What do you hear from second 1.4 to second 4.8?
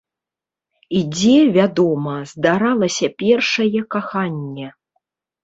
вядома, здаралася першае каханне.